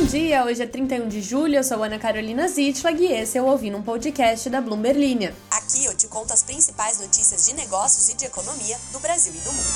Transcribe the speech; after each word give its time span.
Bom 0.00 0.06
dia, 0.06 0.42
hoje 0.46 0.62
é 0.62 0.66
31 0.66 1.08
de 1.08 1.20
julho, 1.20 1.56
eu 1.56 1.62
sou 1.62 1.82
Ana 1.84 1.98
Carolina 1.98 2.48
Zitlag 2.48 3.04
e 3.04 3.12
esse 3.12 3.36
é 3.36 3.42
o 3.42 3.44
Ouvindo 3.44 3.76
um 3.76 3.82
Podcast 3.82 4.48
da 4.48 4.58
Bloomberg 4.58 4.98
Linha. 4.98 5.34
Aqui 5.50 5.84
eu 5.84 5.94
te 5.94 6.08
conto 6.08 6.32
as 6.32 6.42
principais 6.42 6.98
notícias 6.98 7.46
de 7.46 7.54
negócios 7.54 8.08
e 8.08 8.16
de 8.16 8.24
economia 8.24 8.78
do 8.92 8.98
Brasil 8.98 9.34
e 9.34 9.40
do 9.44 9.52
mundo. 9.52 9.68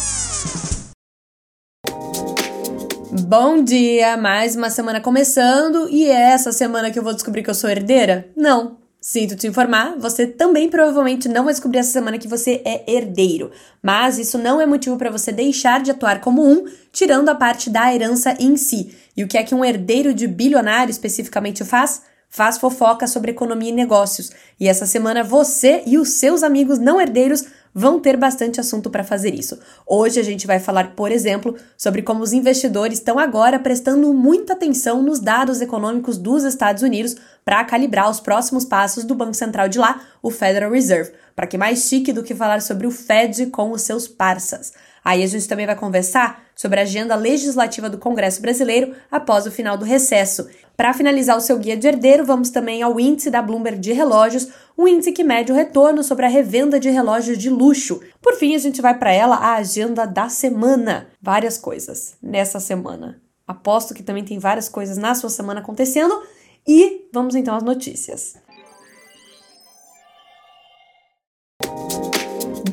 Bom 3.29 3.63
dia, 3.63 4.17
mais 4.17 4.57
uma 4.57 4.71
semana 4.71 4.99
começando 4.99 5.91
e 5.91 6.07
é 6.07 6.33
essa 6.33 6.53
semana 6.53 6.91
que 6.91 6.99
eu 6.99 7.03
vou 7.03 7.13
descobrir 7.13 7.43
que 7.43 7.51
eu 7.51 7.55
sou 7.55 7.69
herdeira? 7.69 8.27
Não, 8.35 8.79
Sinto 9.07 9.37
te 9.37 9.47
informar, 9.47 9.99
você 9.99 10.27
também 10.27 10.71
provavelmente 10.71 11.29
não 11.29 11.45
vai 11.45 11.53
descobrir 11.53 11.81
essa 11.81 11.93
semana 11.93 12.17
que 12.17 12.27
você 12.27 12.63
é 12.65 12.91
herdeiro, 12.91 13.51
mas 13.83 14.17
isso 14.17 14.39
não 14.39 14.59
é 14.59 14.65
motivo 14.65 14.97
para 14.97 15.11
você 15.11 15.31
deixar 15.31 15.83
de 15.83 15.91
atuar 15.91 16.23
como 16.23 16.43
um, 16.43 16.65
tirando 16.91 17.29
a 17.29 17.35
parte 17.35 17.69
da 17.69 17.95
herança 17.95 18.35
em 18.41 18.57
si. 18.57 18.97
E 19.15 19.23
o 19.23 19.29
que 19.29 19.37
é 19.37 19.43
que 19.43 19.55
um 19.55 19.63
herdeiro 19.63 20.15
de 20.15 20.27
bilionário 20.27 20.91
especificamente 20.91 21.63
faz? 21.67 22.01
Faz 22.31 22.57
fofoca 22.57 23.07
sobre 23.07 23.33
economia 23.33 23.69
e 23.69 23.75
negócios. 23.75 24.33
E 24.59 24.67
essa 24.67 24.87
semana 24.87 25.23
você 25.23 25.83
e 25.85 25.99
os 25.99 26.13
seus 26.13 26.43
amigos 26.43 26.79
não 26.79 26.99
herdeiros 26.99 27.45
vão 27.75 27.99
ter 27.99 28.17
bastante 28.17 28.61
assunto 28.61 28.89
para 28.89 29.03
fazer 29.03 29.35
isso. 29.35 29.59
Hoje 29.85 30.21
a 30.21 30.23
gente 30.23 30.47
vai 30.47 30.61
falar, 30.61 30.95
por 30.95 31.11
exemplo, 31.11 31.57
sobre 31.77 32.03
como 32.03 32.23
os 32.23 32.33
investidores 32.33 32.99
estão 32.99 33.19
agora 33.19 33.59
prestando 33.59 34.15
muita 34.15 34.53
atenção 34.53 35.03
nos 35.03 35.19
dados 35.19 35.61
econômicos 35.61 36.17
dos 36.17 36.45
Estados 36.45 36.83
Unidos 36.83 37.17
para 37.45 37.65
calibrar 37.65 38.09
os 38.09 38.21
próximos 38.21 38.65
passos 38.65 39.03
do 39.03 39.15
Banco 39.15 39.35
Central 39.35 39.69
de 39.69 39.79
lá, 39.79 40.01
o 40.23 40.31
Federal 40.31 40.71
Reserve. 40.71 41.13
Para 41.35 41.49
que 41.49 41.59
mais 41.59 41.81
chique 41.81 42.13
do 42.13 42.23
que 42.23 42.35
falar 42.35 42.63
sobre 42.63 42.87
o 42.87 42.93
Fed 42.93 43.47
com 43.47 43.73
os 43.73 43.83
seus 43.83 44.07
parças. 44.07 44.73
Aí 45.05 45.23
a 45.23 45.27
gente 45.27 45.49
também 45.49 45.67
vai 45.67 45.77
conversar 45.77 46.44
sobre 46.55 46.81
a 46.81 46.83
agenda 46.83 47.15
legislativa 47.15 47.91
do 47.91 47.99
Congresso 47.99 48.41
Brasileiro 48.41 48.95
após 49.11 49.47
o 49.47 49.51
final 49.51 49.77
do 49.77 49.85
recesso. 49.85 50.49
Para 50.77 50.93
finalizar 50.93 51.37
o 51.37 51.41
seu 51.41 51.59
guia 51.59 51.77
de 51.77 51.87
herdeiro, 51.87 52.25
vamos 52.25 52.51
também 52.51 52.83
ao 52.83 52.99
índice 52.99 53.31
da 53.31 53.41
Bloomberg 53.41 53.79
de 53.79 53.93
relógios, 53.93 54.49
um 54.77 54.89
índice 54.89 55.13
que 55.13 55.23
mede 55.23 55.53
o 55.53 55.55
retorno 55.55 56.03
sobre 56.03 56.27
a 56.27 56.29
revenda 56.29 56.81
de 56.81 56.91
relógios 56.91 57.39
de 57.39 57.49
luxo. 57.49 58.01
Por 58.21 58.35
fim, 58.35 58.55
a 58.55 58.59
gente 58.59 58.83
vai 58.83 58.99
para 58.99 59.13
ela 59.13 59.37
a 59.37 59.55
agenda 59.55 60.05
da 60.05 60.29
semana. 60.29 61.07
Várias 61.23 61.57
coisas 61.57 62.17
nessa 62.21 62.59
semana. 62.59 63.21
Aposto 63.47 63.95
que 63.95 64.03
também 64.03 64.25
tem 64.25 64.39
várias 64.39 64.69
coisas 64.69 64.97
na 64.97 65.15
sua 65.15 65.31
semana 65.31 65.61
acontecendo. 65.61 66.23
E 66.67 67.09
vamos 67.13 67.35
então 67.35 67.55
às 67.55 67.63
notícias. 67.63 68.37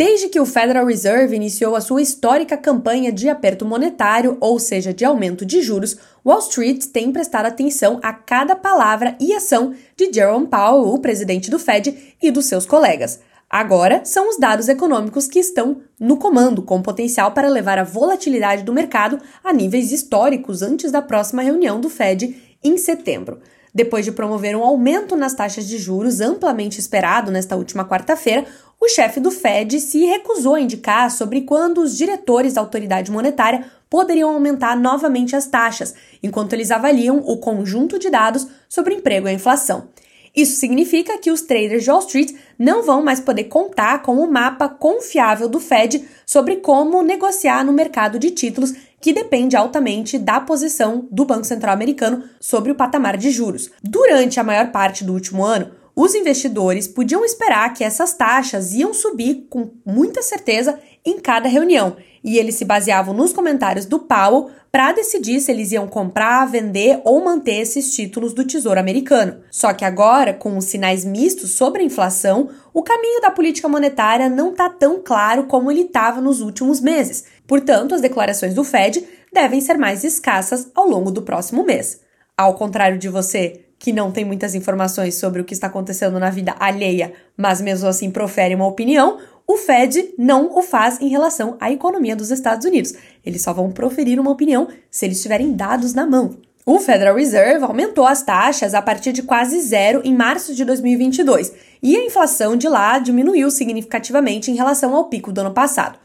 Desde 0.03 0.29
que 0.29 0.39
o 0.39 0.47
Federal 0.47 0.87
Reserve 0.87 1.35
iniciou 1.35 1.75
a 1.75 1.79
sua 1.79 2.01
histórica 2.01 2.57
campanha 2.57 3.11
de 3.11 3.29
aperto 3.29 3.63
monetário, 3.63 4.35
ou 4.39 4.57
seja, 4.57 4.91
de 4.91 5.05
aumento 5.05 5.45
de 5.45 5.61
juros, 5.61 5.95
Wall 6.25 6.39
Street 6.39 6.85
tem 6.85 7.11
prestado 7.11 7.45
atenção 7.45 7.99
a 8.01 8.11
cada 8.11 8.55
palavra 8.55 9.15
e 9.19 9.31
ação 9.31 9.75
de 9.95 10.11
Jerome 10.11 10.47
Powell, 10.47 10.91
o 10.91 10.97
presidente 10.97 11.51
do 11.51 11.59
Fed, 11.59 12.15
e 12.19 12.31
dos 12.31 12.45
seus 12.47 12.65
colegas. 12.65 13.19
Agora 13.47 14.03
são 14.03 14.27
os 14.27 14.39
dados 14.39 14.69
econômicos 14.69 15.27
que 15.27 15.37
estão 15.37 15.81
no 15.99 16.17
comando, 16.17 16.63
com 16.63 16.81
potencial 16.81 17.33
para 17.33 17.47
levar 17.47 17.77
a 17.77 17.83
volatilidade 17.83 18.63
do 18.63 18.73
mercado 18.73 19.19
a 19.43 19.53
níveis 19.53 19.91
históricos 19.91 20.63
antes 20.63 20.91
da 20.91 21.03
próxima 21.03 21.43
reunião 21.43 21.79
do 21.79 21.91
Fed 21.91 22.57
em 22.63 22.75
setembro. 22.75 23.37
Depois 23.73 24.03
de 24.03 24.11
promover 24.11 24.55
um 24.55 24.63
aumento 24.63 25.15
nas 25.15 25.33
taxas 25.33 25.65
de 25.65 25.77
juros 25.77 26.19
amplamente 26.19 26.79
esperado 26.79 27.31
nesta 27.31 27.55
última 27.55 27.85
quarta-feira, 27.85 28.45
o 28.79 28.89
chefe 28.89 29.19
do 29.19 29.31
Fed 29.31 29.79
se 29.79 30.05
recusou 30.05 30.55
a 30.55 30.59
indicar 30.59 31.09
sobre 31.11 31.41
quando 31.41 31.81
os 31.81 31.95
diretores 31.95 32.53
da 32.53 32.61
autoridade 32.61 33.11
monetária 33.11 33.65
poderiam 33.89 34.31
aumentar 34.31 34.75
novamente 34.75 35.35
as 35.35 35.45
taxas, 35.45 35.93
enquanto 36.23 36.53
eles 36.53 36.71
avaliam 36.71 37.17
o 37.25 37.37
conjunto 37.37 37.99
de 37.99 38.09
dados 38.09 38.47
sobre 38.67 38.95
emprego 38.95 39.27
e 39.27 39.33
inflação. 39.33 39.87
Isso 40.35 40.55
significa 40.59 41.17
que 41.17 41.29
os 41.29 41.41
traders 41.41 41.83
de 41.83 41.89
Wall 41.89 41.99
Street 41.99 42.33
não 42.57 42.83
vão 42.83 43.03
mais 43.03 43.19
poder 43.19 43.45
contar 43.45 44.01
com 44.01 44.17
o 44.17 44.31
mapa 44.31 44.69
confiável 44.69 45.49
do 45.49 45.59
Fed 45.59 46.07
sobre 46.25 46.57
como 46.57 47.01
negociar 47.01 47.65
no 47.65 47.73
mercado 47.73 48.17
de 48.17 48.31
títulos 48.31 48.73
que 49.01 49.11
depende 49.11 49.57
altamente 49.57 50.17
da 50.17 50.39
posição 50.39 51.07
do 51.11 51.25
Banco 51.25 51.43
Central 51.43 51.73
americano 51.73 52.23
sobre 52.39 52.71
o 52.71 52.75
patamar 52.75 53.17
de 53.17 53.31
juros. 53.31 53.71
Durante 53.83 54.39
a 54.39 54.43
maior 54.43 54.71
parte 54.71 55.03
do 55.03 55.13
último 55.13 55.43
ano, 55.43 55.71
os 55.95 56.15
investidores 56.15 56.87
podiam 56.87 57.25
esperar 57.25 57.73
que 57.73 57.83
essas 57.83 58.13
taxas 58.13 58.73
iam 58.73 58.93
subir 58.93 59.47
com 59.49 59.71
muita 59.85 60.21
certeza 60.21 60.79
em 61.03 61.19
cada 61.19 61.49
reunião, 61.49 61.97
e 62.23 62.37
eles 62.37 62.55
se 62.55 62.63
baseavam 62.63 63.13
nos 63.13 63.33
comentários 63.33 63.85
do 63.85 63.99
Powell 63.99 64.51
para 64.71 64.93
decidir 64.93 65.41
se 65.41 65.51
eles 65.51 65.71
iam 65.73 65.85
comprar, 65.85 66.45
vender 66.45 67.01
ou 67.03 67.23
manter 67.23 67.55
esses 67.55 67.93
títulos 67.93 68.33
do 68.33 68.45
Tesouro 68.45 68.79
Americano. 68.79 69.41
Só 69.51 69.73
que 69.73 69.83
agora, 69.83 70.33
com 70.33 70.57
os 70.57 70.65
sinais 70.65 71.03
mistos 71.03 71.51
sobre 71.51 71.81
a 71.81 71.85
inflação, 71.85 72.49
o 72.73 72.81
caminho 72.81 73.19
da 73.19 73.29
política 73.29 73.67
monetária 73.67 74.29
não 74.29 74.51
está 74.51 74.69
tão 74.69 75.01
claro 75.03 75.43
como 75.43 75.69
ele 75.69 75.81
estava 75.81 76.21
nos 76.21 76.39
últimos 76.39 76.79
meses. 76.79 77.25
Portanto, 77.45 77.93
as 77.93 78.01
declarações 78.01 78.53
do 78.53 78.63
Fed 78.63 79.05
devem 79.33 79.59
ser 79.59 79.77
mais 79.77 80.05
escassas 80.05 80.71
ao 80.73 80.87
longo 80.87 81.11
do 81.11 81.21
próximo 81.21 81.65
mês. 81.65 81.99
Ao 82.37 82.53
contrário 82.55 82.97
de 82.97 83.09
você 83.09 83.65
que 83.77 83.91
não 83.91 84.11
tem 84.11 84.23
muitas 84.23 84.53
informações 84.53 85.15
sobre 85.15 85.41
o 85.41 85.43
que 85.43 85.53
está 85.53 85.67
acontecendo 85.67 86.19
na 86.19 86.29
vida 86.29 86.55
alheia, 86.59 87.13
mas 87.35 87.59
mesmo 87.59 87.89
assim 87.89 88.11
profere 88.11 88.53
uma 88.53 88.67
opinião, 88.67 89.17
o 89.51 89.57
Fed 89.57 90.13
não 90.17 90.57
o 90.57 90.61
faz 90.61 91.01
em 91.01 91.09
relação 91.09 91.57
à 91.59 91.69
economia 91.69 92.15
dos 92.15 92.31
Estados 92.31 92.65
Unidos. 92.65 92.93
Eles 93.25 93.41
só 93.41 93.51
vão 93.51 93.71
proferir 93.71 94.19
uma 94.19 94.31
opinião 94.31 94.67
se 94.89 95.05
eles 95.05 95.21
tiverem 95.21 95.51
dados 95.51 95.93
na 95.93 96.05
mão. 96.05 96.37
O 96.65 96.79
Federal 96.79 97.15
Reserve 97.15 97.65
aumentou 97.65 98.05
as 98.05 98.21
taxas 98.21 98.73
a 98.73 98.81
partir 98.81 99.11
de 99.11 99.23
quase 99.23 99.59
zero 99.59 100.01
em 100.05 100.15
março 100.15 100.53
de 100.55 100.63
2022 100.63 101.51
e 101.83 101.97
a 101.97 102.05
inflação 102.05 102.55
de 102.55 102.69
lá 102.69 102.97
diminuiu 102.99 103.51
significativamente 103.51 104.49
em 104.49 104.55
relação 104.55 104.95
ao 104.95 105.09
pico 105.09 105.31
do 105.31 105.41
ano 105.41 105.51
passado. 105.51 105.99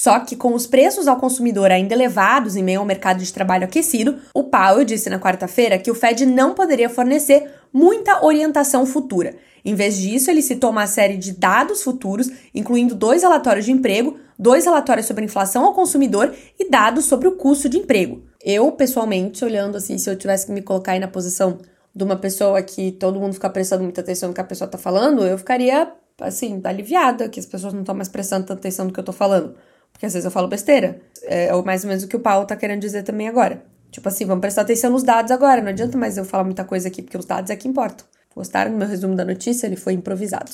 Só 0.00 0.18
que 0.20 0.34
com 0.34 0.54
os 0.54 0.66
preços 0.66 1.06
ao 1.06 1.18
consumidor 1.18 1.70
ainda 1.70 1.92
elevados 1.92 2.56
em 2.56 2.62
meio 2.62 2.80
ao 2.80 2.86
mercado 2.86 3.22
de 3.22 3.30
trabalho 3.30 3.64
aquecido, 3.64 4.16
o 4.34 4.44
Powell 4.44 4.82
disse 4.82 5.10
na 5.10 5.20
quarta-feira 5.20 5.78
que 5.78 5.90
o 5.90 5.94
Fed 5.94 6.24
não 6.24 6.54
poderia 6.54 6.88
fornecer 6.88 7.50
muita 7.70 8.24
orientação 8.24 8.86
futura. 8.86 9.36
Em 9.62 9.74
vez 9.74 9.98
disso, 9.98 10.30
ele 10.30 10.40
citou 10.40 10.70
uma 10.70 10.86
série 10.86 11.18
de 11.18 11.32
dados 11.32 11.82
futuros, 11.82 12.30
incluindo 12.54 12.94
dois 12.94 13.20
relatórios 13.20 13.66
de 13.66 13.72
emprego, 13.72 14.16
dois 14.38 14.64
relatórios 14.64 15.06
sobre 15.06 15.26
inflação 15.26 15.66
ao 15.66 15.74
consumidor 15.74 16.34
e 16.58 16.70
dados 16.70 17.04
sobre 17.04 17.28
o 17.28 17.32
custo 17.32 17.68
de 17.68 17.76
emprego. 17.76 18.22
Eu, 18.42 18.72
pessoalmente, 18.72 19.44
olhando 19.44 19.76
assim, 19.76 19.98
se 19.98 20.08
eu 20.08 20.16
tivesse 20.16 20.46
que 20.46 20.52
me 20.52 20.62
colocar 20.62 20.92
aí 20.92 20.98
na 20.98 21.08
posição 21.08 21.58
de 21.94 22.02
uma 22.02 22.16
pessoa 22.16 22.62
que 22.62 22.92
todo 22.92 23.20
mundo 23.20 23.34
fica 23.34 23.50
prestando 23.50 23.82
muita 23.82 24.00
atenção 24.00 24.30
no 24.30 24.34
que 24.34 24.40
a 24.40 24.44
pessoa 24.44 24.66
tá 24.66 24.78
falando, 24.78 25.26
eu 25.26 25.36
ficaria, 25.36 25.92
assim, 26.22 26.58
aliviada 26.64 27.28
que 27.28 27.38
as 27.38 27.44
pessoas 27.44 27.74
não 27.74 27.80
estão 27.80 27.94
mais 27.94 28.08
prestando 28.08 28.46
tanta 28.46 28.60
atenção 28.60 28.86
no 28.86 28.92
que 28.94 28.98
eu 28.98 29.04
tô 29.04 29.12
falando. 29.12 29.54
Porque 29.92 30.06
às 30.06 30.12
vezes 30.12 30.24
eu 30.24 30.30
falo 30.30 30.48
besteira. 30.48 31.00
É 31.22 31.52
mais 31.62 31.84
ou 31.84 31.88
menos 31.88 32.04
o 32.04 32.08
que 32.08 32.16
o 32.16 32.20
Paulo 32.20 32.46
tá 32.46 32.56
querendo 32.56 32.80
dizer 32.80 33.02
também 33.02 33.28
agora. 33.28 33.62
Tipo 33.90 34.08
assim, 34.08 34.24
vamos 34.24 34.40
prestar 34.40 34.62
atenção 34.62 34.90
nos 34.90 35.02
dados 35.02 35.30
agora. 35.30 35.60
Não 35.60 35.70
adianta 35.70 35.98
mais 35.98 36.16
eu 36.16 36.24
falar 36.24 36.44
muita 36.44 36.64
coisa 36.64 36.88
aqui, 36.88 37.02
porque 37.02 37.18
os 37.18 37.24
dados 37.24 37.50
é 37.50 37.56
que 37.56 37.68
importam. 37.68 38.06
Gostaram 38.34 38.70
do 38.70 38.78
meu 38.78 38.86
resumo 38.86 39.16
da 39.16 39.24
notícia? 39.24 39.66
Ele 39.66 39.76
foi 39.76 39.92
improvisado. 39.92 40.52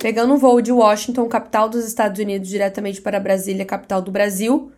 Pegando 0.00 0.34
um 0.34 0.38
voo 0.38 0.60
de 0.60 0.72
Washington, 0.72 1.28
capital 1.28 1.68
dos 1.68 1.84
Estados 1.84 2.18
Unidos, 2.18 2.48
diretamente 2.48 3.00
para 3.00 3.20
Brasília, 3.20 3.64
capital 3.64 4.02
do 4.02 4.10
Brasil, 4.10 4.72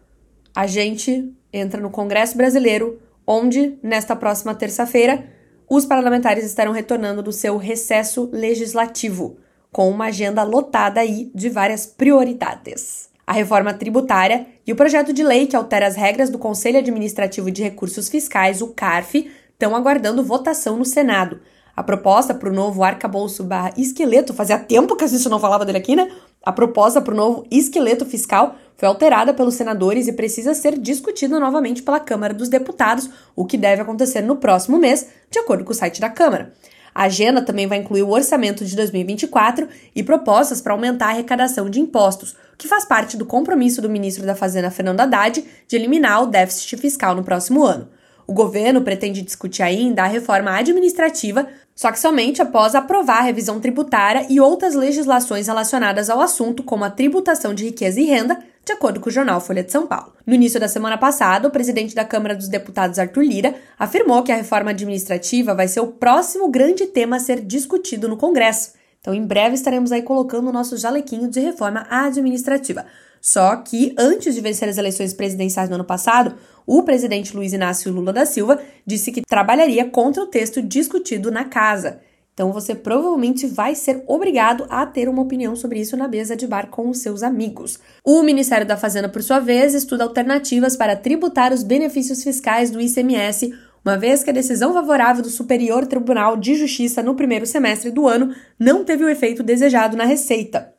a 0.55 0.67
gente 0.67 1.33
entra 1.51 1.81
no 1.81 1.89
Congresso 1.89 2.37
Brasileiro, 2.37 3.01
onde, 3.27 3.79
nesta 3.83 4.15
próxima 4.15 4.55
terça-feira, 4.55 5.25
os 5.71 5.87
parlamentares 5.87 6.45
estarão 6.45 6.73
retornando 6.73 7.23
do 7.23 7.33
seu 7.33 7.57
recesso 7.57 8.29
legislativo 8.33 9.39
com 9.75 9.91
uma 9.91 10.05
agenda 10.05 10.45
lotada 10.45 11.01
aí 11.01 11.33
de 11.35 11.49
várias 11.49 11.85
prioridades. 11.85 13.09
A 13.27 13.33
reforma 13.33 13.75
tributária 13.75 14.47
e 14.65 14.73
o 14.73 14.77
projeto 14.77 15.13
de 15.13 15.25
lei 15.25 15.49
que 15.49 15.57
altera 15.57 15.85
as 15.85 15.97
regras 15.97 16.31
do 16.31 16.39
Conselho 16.39 16.79
Administrativo 16.79 17.51
de 17.51 17.65
Recursos 17.65 18.09
Fiscais, 18.09 18.63
o 18.63 18.69
CARF, 18.69 19.29
estão 19.53 19.75
aguardando 19.75 20.23
votação 20.23 20.77
no 20.77 20.85
Senado. 20.85 21.41
A 21.75 21.83
proposta 21.83 22.33
para 22.33 22.49
o 22.49 22.53
novo 22.53 22.85
arcabouço 22.85 23.43
barra 23.43 23.73
esqueleto, 23.77 24.33
fazia 24.33 24.61
tempo 24.61 24.95
que 24.95 25.03
a 25.03 25.09
gente 25.09 25.29
não 25.29 25.41
falava 25.41 25.65
dele 25.65 25.79
aqui, 25.79 25.97
né? 25.97 26.09
A 26.45 26.53
proposta 26.53 27.01
para 27.01 27.13
o 27.13 27.17
novo 27.17 27.45
esqueleto 27.51 28.07
fiscal 28.07 28.55
foi 28.77 28.87
alterada 28.87 29.35
pelos 29.35 29.55
senadores 29.55 30.07
e 30.07 30.13
precisa 30.13 30.55
ser 30.55 30.79
discutida 30.79 31.41
novamente 31.41 31.83
pela 31.83 31.99
Câmara 31.99 32.33
dos 32.33 32.49
Deputados, 32.49 33.11
o 33.35 33.45
que 33.45 33.59
deve 33.59 33.83
acontecer 33.83 34.21
no 34.21 34.37
próximo 34.37 34.79
mês, 34.79 35.09
de 35.29 35.41
acordo 35.41 35.65
com 35.65 35.73
o 35.73 35.75
site 35.75 36.01
da 36.01 36.09
Câmara. 36.09 36.53
A 36.95 37.05
agenda 37.05 37.43
também 37.43 37.67
vai 37.67 37.79
incluir 37.79 38.03
o 38.03 38.11
orçamento 38.11 38.65
de 38.65 38.77
2024 38.77 39.69
e 39.95 40.03
propostas 40.03 40.61
para 40.61 40.73
aumentar 40.73 41.07
a 41.07 41.11
arrecadação 41.11 41.69
de 41.69 41.81
impostos, 41.81 42.37
que 42.57 42.69
faz 42.69 42.85
parte 42.85 43.17
do 43.17 43.27
compromisso 43.27 43.83
do 43.83 43.91
ministro 43.91 44.25
da 44.25 44.35
Fazenda 44.35 44.71
Fernando 44.71 45.01
Haddad 45.01 45.45
de 45.67 45.77
eliminar 45.77 46.23
o 46.23 46.27
déficit 46.27 46.77
fiscal 46.77 47.17
no 47.17 47.25
próximo 47.25 47.65
ano. 47.65 47.89
O 48.27 48.33
governo 48.33 48.81
pretende 48.81 49.23
discutir 49.23 49.63
ainda 49.63 50.05
a 50.05 50.07
reforma 50.07 50.57
administrativa, 50.57 51.47
só 51.75 51.91
que 51.91 51.99
somente 51.99 52.41
após 52.41 52.75
aprovar 52.75 53.19
a 53.19 53.23
revisão 53.23 53.59
tributária 53.59 54.27
e 54.31 54.41
outras 54.41 54.75
legislações 54.75 55.49
relacionadas 55.49 56.09
ao 56.09 56.21
assunto, 56.21 56.63
como 56.63 56.85
a 56.85 56.91
tributação 56.91 57.53
de 57.53 57.65
riqueza 57.65 58.01
e 58.01 58.05
renda, 58.05 58.39
de 58.65 58.73
acordo 58.73 58.99
com 58.99 59.09
o 59.09 59.13
jornal 59.13 59.41
Folha 59.41 59.63
de 59.63 59.71
São 59.71 59.87
Paulo. 59.87 60.15
No 60.27 60.35
início 60.35 60.59
da 60.59 60.69
semana 60.69 60.97
passada, 60.97 61.47
o 61.47 61.51
presidente 61.51 61.95
da 61.95 62.05
Câmara 62.05 62.35
dos 62.35 62.49
Deputados, 62.49 62.99
Arthur 62.99 63.25
Lira, 63.25 63.55
afirmou 63.79 64.23
que 64.23 64.33
a 64.33 64.37
reforma 64.37 64.71
administrativa 64.71 65.55
vai 65.55 65.69
ser 65.69 65.81
o 65.81 65.89
próximo 65.89 66.49
grande 66.49 66.87
tema 66.87 67.17
a 67.17 67.21
ser 67.21 67.41
discutido 67.41 68.09
no 68.09 68.17
Congresso. 68.17 68.73
Então, 69.01 69.13
em 69.13 69.27
breve 69.27 69.55
estaremos 69.55 69.93
aí 69.93 70.01
colocando 70.01 70.49
o 70.49 70.53
nosso 70.53 70.79
jalequinho 70.79 71.29
de 71.29 71.41
reforma 71.41 71.87
administrativa. 71.91 72.87
Só 73.21 73.57
que, 73.57 73.95
antes 73.99 74.35
de 74.35 74.41
vencer 74.41 74.69
as 74.69 74.79
eleições 74.79 75.13
presidenciais 75.13 75.69
no 75.69 75.75
ano 75.75 75.85
passado, 75.85 76.37
o 76.67 76.83
presidente 76.83 77.37
Luiz 77.37 77.53
Inácio 77.53 77.93
Lula 77.93 78.13
da 78.13 78.25
Silva 78.25 78.59
disse 78.87 79.13
que 79.13 79.21
trabalharia 79.23 79.85
contra 79.91 80.23
o 80.23 80.27
texto 80.27 80.63
discutido 80.63 81.31
na 81.31 81.45
casa. 81.45 82.01
Então 82.35 82.53
você 82.53 82.75
provavelmente 82.75 83.47
vai 83.47 83.77
ser 83.77 84.03
obrigado 84.09 84.67
a 84.69 84.85
ter 84.85 85.09
uma 85.09 85.23
opinião 85.23 85.55
sobre 85.55 85.79
isso 85.81 85.97
na 85.97 86.09
mesa 86.09 86.35
de 86.35 86.49
bar 86.49 86.69
com 86.69 86.91
os 86.91 86.99
seus 86.99 87.23
amigos. 87.23 87.79
O 88.05 88.25
Ministério 88.25 88.67
da 88.67 88.77
Fazenda, 88.77 89.09
por 89.09 89.23
sua 89.23 89.39
vez, 89.39 89.73
estuda 89.73 90.03
alternativas 90.03 90.77
para 90.77 90.97
tributar 90.97 91.53
os 91.53 91.63
benefícios 91.63 92.25
fiscais 92.25 92.73
do 92.73 92.81
ICMS, 92.81 93.55
uma 93.85 93.97
vez 93.97 94.25
que 94.25 94.31
a 94.31 94.33
decisão 94.33 94.73
favorável 94.73 95.23
do 95.23 95.31
Superior 95.31 95.87
Tribunal 95.87 96.37
de 96.37 96.57
Justiça 96.57 97.05
no 97.05 97.15
primeiro 97.15 97.47
semestre 97.47 97.93
do 97.93 98.09
ano 98.09 98.35
não 98.59 98.85
teve 98.85 99.05
o 99.05 99.09
efeito 99.09 99.43
desejado 99.45 99.97
na 99.97 100.05
receita. 100.05 100.75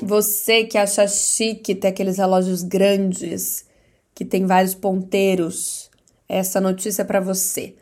Você 0.00 0.64
que 0.64 0.78
acha 0.78 1.06
chique 1.06 1.74
ter 1.74 1.88
aqueles 1.88 2.16
relógios 2.16 2.62
grandes 2.62 3.66
que 4.14 4.24
tem 4.24 4.46
vários 4.46 4.74
ponteiros 4.74 5.89
essa 6.30 6.60
notícia 6.60 7.04
para 7.04 7.20
você. 7.20 7.74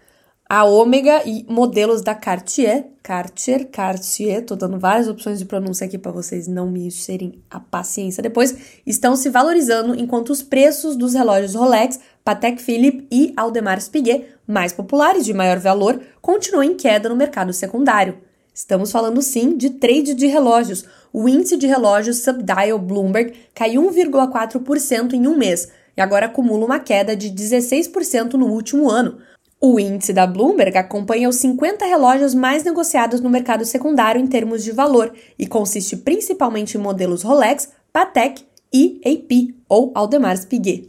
A 0.51 0.65
Ômega 0.65 1.23
e 1.27 1.45
modelos 1.47 2.01
da 2.01 2.15
Cartier, 2.15 2.87
Cartier, 3.03 3.67
Cartier, 3.67 4.43
tô 4.43 4.57
dando 4.57 4.79
várias 4.79 5.07
opções 5.07 5.39
de 5.39 5.45
pronúncia 5.45 5.87
aqui 5.87 5.99
para 5.99 6.11
vocês 6.11 6.49
não 6.49 6.71
me 6.71 6.87
encherem 6.87 7.43
a 7.51 7.61
paciência 7.61 8.23
depois, 8.23 8.81
estão 8.87 9.15
se 9.15 9.29
valorizando 9.29 9.95
enquanto 9.95 10.31
os 10.31 10.43
preços 10.43 10.97
dos 10.97 11.13
relógios 11.13 11.55
Rolex, 11.55 12.01
Patek 12.25 12.63
Philippe 12.63 13.07
e 13.13 13.35
Audemars 13.37 13.91
Piguet, 13.91 14.25
mais 14.47 14.73
populares 14.73 15.27
de 15.27 15.35
maior 15.35 15.59
valor, 15.59 16.01
continuam 16.23 16.65
em 16.65 16.75
queda 16.75 17.11
no 17.11 17.17
mercado 17.17 17.53
secundário. 17.53 18.17
Estamos 18.55 18.91
falando 18.91 19.21
sim 19.21 19.55
de 19.55 19.71
trade 19.71 20.15
de 20.15 20.27
relógios. 20.27 20.85
O 21.13 21.29
índice 21.29 21.59
de 21.59 21.67
relógios 21.67 22.21
Subdial 22.21 22.79
Bloomberg 22.79 23.35
caiu 23.55 23.83
1,4% 23.83 25.13
em 25.13 25.29
um 25.29 25.37
mês, 25.37 25.69
e 25.99 26.01
agora 26.01 26.27
acumula 26.27 26.65
uma 26.65 26.79
queda 26.79 27.17
de 27.17 27.29
16% 27.29 28.35
no 28.35 28.47
último 28.47 28.89
ano. 28.89 29.19
O 29.61 29.81
índice 29.81 30.13
da 30.13 30.29
Bloomberg 30.29 30.79
acompanha 30.79 31.29
os 31.29 31.35
50 31.37 31.85
relógios 31.85 32.35
mais 32.35 32.63
negociados 32.63 33.21
no 33.21 33.29
mercado 33.29 33.65
secundário 33.65 34.21
em 34.21 34.27
termos 34.29 34.63
de 34.63 34.71
valor 34.71 35.13
e 35.37 35.45
consiste 35.45 35.97
principalmente 35.97 36.79
em 36.79 36.81
modelos 36.81 37.23
Rolex, 37.23 37.71
Patek 37.93 38.45
e 38.73 39.01
AP, 39.05 39.57
ou 39.69 39.91
Audemars 39.93 40.45
Piguet. 40.45 40.89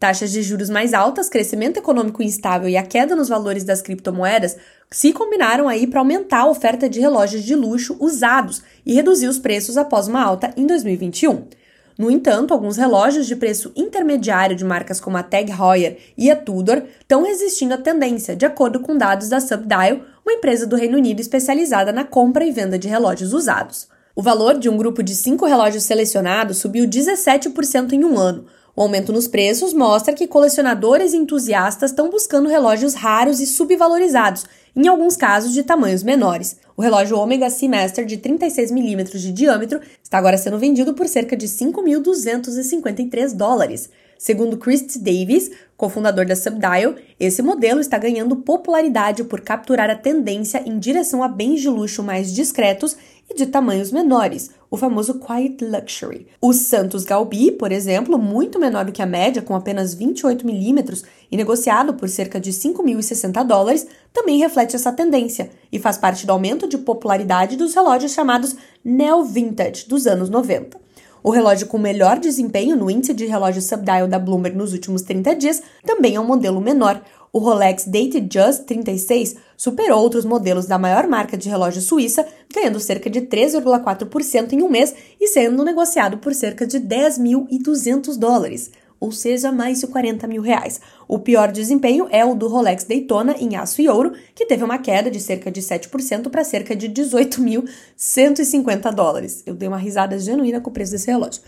Taxas 0.00 0.32
de 0.32 0.42
juros 0.42 0.68
mais 0.68 0.92
altas, 0.92 1.28
crescimento 1.28 1.76
econômico 1.76 2.20
instável 2.20 2.68
e 2.68 2.76
a 2.76 2.82
queda 2.82 3.14
nos 3.14 3.28
valores 3.28 3.62
das 3.62 3.80
criptomoedas 3.80 4.56
se 4.90 5.12
combinaram 5.12 5.68
aí 5.68 5.86
para 5.86 6.00
aumentar 6.00 6.40
a 6.40 6.50
oferta 6.50 6.88
de 6.88 6.98
relógios 6.98 7.44
de 7.44 7.54
luxo 7.54 7.96
usados 8.00 8.60
e 8.84 8.92
reduzir 8.92 9.28
os 9.28 9.38
preços 9.38 9.76
após 9.76 10.08
uma 10.08 10.20
alta 10.20 10.52
em 10.56 10.66
2021. 10.66 11.61
No 11.98 12.10
entanto, 12.10 12.52
alguns 12.54 12.76
relógios 12.76 13.26
de 13.26 13.36
preço 13.36 13.72
intermediário 13.76 14.56
de 14.56 14.64
marcas 14.64 15.00
como 15.00 15.16
a 15.16 15.22
Tag 15.22 15.50
Heuer 15.52 15.98
e 16.16 16.30
a 16.30 16.36
Tudor 16.36 16.82
estão 17.00 17.24
resistindo 17.24 17.74
à 17.74 17.78
tendência, 17.78 18.34
de 18.34 18.46
acordo 18.46 18.80
com 18.80 18.96
dados 18.96 19.28
da 19.28 19.40
Subdial, 19.40 20.00
uma 20.24 20.32
empresa 20.32 20.66
do 20.66 20.76
Reino 20.76 20.96
Unido 20.96 21.20
especializada 21.20 21.92
na 21.92 22.04
compra 22.04 22.44
e 22.44 22.52
venda 22.52 22.78
de 22.78 22.88
relógios 22.88 23.32
usados. 23.32 23.88
O 24.14 24.22
valor 24.22 24.58
de 24.58 24.68
um 24.68 24.76
grupo 24.76 25.02
de 25.02 25.14
cinco 25.14 25.46
relógios 25.46 25.84
selecionados 25.84 26.58
subiu 26.58 26.86
17% 26.86 27.92
em 27.92 28.04
um 28.04 28.18
ano. 28.18 28.44
O 28.74 28.80
aumento 28.80 29.12
nos 29.12 29.28
preços 29.28 29.74
mostra 29.74 30.14
que 30.14 30.26
colecionadores 30.26 31.12
e 31.12 31.18
entusiastas 31.18 31.90
estão 31.90 32.08
buscando 32.08 32.48
relógios 32.48 32.94
raros 32.94 33.38
e 33.38 33.46
subvalorizados, 33.46 34.46
em 34.74 34.88
alguns 34.88 35.14
casos 35.14 35.52
de 35.52 35.62
tamanhos 35.62 36.02
menores. 36.02 36.56
O 36.74 36.80
relógio 36.80 37.18
Omega 37.18 37.50
Seamaster 37.50 38.06
de 38.06 38.16
36mm 38.16 39.18
de 39.18 39.30
diâmetro 39.30 39.78
está 40.02 40.16
agora 40.16 40.38
sendo 40.38 40.58
vendido 40.58 40.94
por 40.94 41.06
cerca 41.06 41.36
de 41.36 41.46
5.253 41.46 43.34
dólares. 43.34 43.90
Segundo 44.22 44.56
Chris 44.56 44.96
Davis, 44.98 45.50
cofundador 45.76 46.24
da 46.24 46.36
Subdial, 46.36 46.94
esse 47.18 47.42
modelo 47.42 47.80
está 47.80 47.98
ganhando 47.98 48.36
popularidade 48.36 49.24
por 49.24 49.40
capturar 49.40 49.90
a 49.90 49.96
tendência 49.96 50.62
em 50.64 50.78
direção 50.78 51.24
a 51.24 51.28
bens 51.28 51.60
de 51.60 51.68
luxo 51.68 52.04
mais 52.04 52.32
discretos 52.32 52.96
e 53.28 53.34
de 53.34 53.46
tamanhos 53.46 53.90
menores, 53.90 54.52
o 54.70 54.76
famoso 54.76 55.18
Quiet 55.18 55.64
Luxury. 55.64 56.28
O 56.40 56.52
Santos 56.52 57.02
Galbi, 57.02 57.50
por 57.50 57.72
exemplo, 57.72 58.16
muito 58.16 58.60
menor 58.60 58.84
do 58.84 58.92
que 58.92 59.02
a 59.02 59.06
média, 59.06 59.42
com 59.42 59.56
apenas 59.56 59.92
28 59.92 60.46
milímetros 60.46 61.02
e 61.28 61.36
negociado 61.36 61.94
por 61.94 62.08
cerca 62.08 62.38
de 62.38 62.52
5.060 62.52 63.44
dólares, 63.44 63.88
também 64.12 64.38
reflete 64.38 64.76
essa 64.76 64.92
tendência 64.92 65.50
e 65.72 65.80
faz 65.80 65.98
parte 65.98 66.24
do 66.24 66.30
aumento 66.30 66.68
de 66.68 66.78
popularidade 66.78 67.56
dos 67.56 67.74
relógios 67.74 68.12
chamados 68.12 68.54
Neo 68.84 69.24
Vintage 69.24 69.88
dos 69.88 70.06
anos 70.06 70.30
90. 70.30 70.81
O 71.22 71.30
relógio 71.30 71.68
com 71.68 71.78
melhor 71.78 72.18
desempenho 72.18 72.76
no 72.76 72.90
índice 72.90 73.14
de 73.14 73.26
relógio 73.26 73.62
subdial 73.62 74.08
da 74.08 74.18
Bloomberg 74.18 74.56
nos 74.56 74.72
últimos 74.72 75.02
30 75.02 75.36
dias 75.36 75.62
também 75.84 76.16
é 76.16 76.20
um 76.20 76.26
modelo 76.26 76.60
menor, 76.60 77.00
o 77.32 77.38
Rolex 77.38 77.84
Dated 77.86 78.28
Just 78.30 78.64
36 78.64 79.36
superou 79.56 80.00
outros 80.00 80.24
modelos 80.24 80.66
da 80.66 80.78
maior 80.78 81.06
marca 81.06 81.34
de 81.34 81.48
relógio 81.48 81.80
suíça, 81.80 82.26
ganhando 82.52 82.78
cerca 82.78 83.08
de 83.08 83.22
3,4% 83.22 84.52
em 84.52 84.62
um 84.62 84.68
mês 84.68 84.94
e 85.18 85.28
sendo 85.28 85.64
negociado 85.64 86.18
por 86.18 86.34
cerca 86.34 86.66
de 86.66 86.78
10.200 86.78 88.18
dólares, 88.18 88.70
ou 89.02 89.10
seja, 89.10 89.50
mais 89.50 89.80
de 89.80 89.88
40 89.88 90.28
mil 90.28 90.40
reais. 90.40 90.80
O 91.08 91.18
pior 91.18 91.50
desempenho 91.50 92.06
é 92.08 92.24
o 92.24 92.36
do 92.36 92.46
Rolex 92.46 92.84
Daytona 92.84 93.34
em 93.36 93.56
aço 93.56 93.82
e 93.82 93.88
ouro, 93.88 94.12
que 94.32 94.46
teve 94.46 94.62
uma 94.62 94.78
queda 94.78 95.10
de 95.10 95.18
cerca 95.18 95.50
de 95.50 95.60
7% 95.60 96.30
para 96.30 96.44
cerca 96.44 96.76
de 96.76 96.88
18.150 96.88 98.94
dólares. 98.94 99.42
Eu 99.44 99.56
dei 99.56 99.66
uma 99.66 99.76
risada 99.76 100.16
genuína 100.20 100.60
com 100.60 100.70
o 100.70 100.72
preço 100.72 100.92
desse 100.92 101.10
relógio. 101.10 101.42